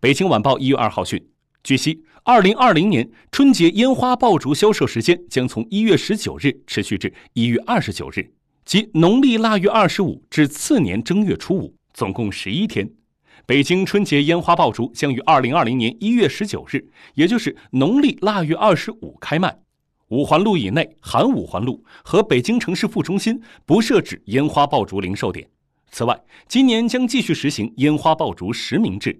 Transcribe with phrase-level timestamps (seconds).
[0.00, 1.20] 北京晚报一月二号讯
[1.64, 8.32] 据悉二零二零年春节烟花爆竹销售时间将从一月十九日持续至一月二十九日
[8.64, 12.88] 即农历腊月二十五至次年正月初五总共十一天。
[13.44, 19.58] 北京春节烟花爆竹将于二零二零年一月十九日也就是农历腊月二十五开卖。
[20.10, 25.50] 五环路以内含五环路和北京城市副中心不设置烟花爆竹零售点。
[25.90, 29.16] 此外今年将继续实行烟花爆竹实名制